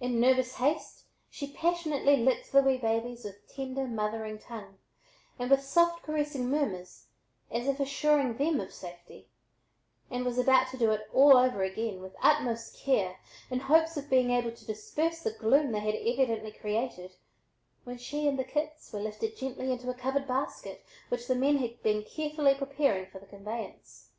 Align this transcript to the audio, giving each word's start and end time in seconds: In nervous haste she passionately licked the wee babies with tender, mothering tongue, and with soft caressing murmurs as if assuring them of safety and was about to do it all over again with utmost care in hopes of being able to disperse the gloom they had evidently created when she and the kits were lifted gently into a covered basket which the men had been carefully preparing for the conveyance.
In 0.00 0.20
nervous 0.20 0.54
haste 0.54 1.02
she 1.28 1.50
passionately 1.52 2.16
licked 2.16 2.52
the 2.52 2.62
wee 2.62 2.76
babies 2.78 3.24
with 3.24 3.52
tender, 3.52 3.88
mothering 3.88 4.38
tongue, 4.38 4.78
and 5.36 5.50
with 5.50 5.64
soft 5.64 6.04
caressing 6.04 6.48
murmurs 6.48 7.06
as 7.50 7.66
if 7.66 7.80
assuring 7.80 8.36
them 8.36 8.60
of 8.60 8.72
safety 8.72 9.26
and 10.12 10.24
was 10.24 10.38
about 10.38 10.68
to 10.68 10.76
do 10.78 10.92
it 10.92 11.08
all 11.12 11.36
over 11.36 11.64
again 11.64 12.00
with 12.00 12.14
utmost 12.22 12.76
care 12.78 13.18
in 13.50 13.58
hopes 13.58 13.96
of 13.96 14.08
being 14.08 14.30
able 14.30 14.52
to 14.52 14.64
disperse 14.64 15.18
the 15.24 15.32
gloom 15.32 15.72
they 15.72 15.80
had 15.80 15.96
evidently 15.96 16.52
created 16.52 17.16
when 17.82 17.98
she 17.98 18.28
and 18.28 18.38
the 18.38 18.44
kits 18.44 18.92
were 18.92 19.00
lifted 19.00 19.36
gently 19.36 19.72
into 19.72 19.90
a 19.90 19.94
covered 19.94 20.28
basket 20.28 20.84
which 21.08 21.26
the 21.26 21.34
men 21.34 21.56
had 21.58 21.82
been 21.82 22.04
carefully 22.04 22.54
preparing 22.54 23.06
for 23.10 23.18
the 23.18 23.26
conveyance. 23.26 24.10